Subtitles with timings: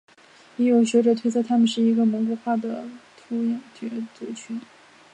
[0.57, 4.59] 也有学者推测他们是一个蒙古化的突厥族群。